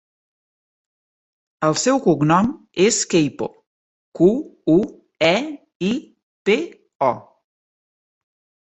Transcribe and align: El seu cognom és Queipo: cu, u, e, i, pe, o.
El 1.67 1.77
seu 1.81 2.01
cognom 2.05 2.49
és 2.87 2.99
Queipo: 3.13 3.51
cu, 4.21 4.31
u, 4.79 4.79
e, 5.33 5.35
i, 5.93 5.97
pe, 6.51 6.59
o. 7.13 7.17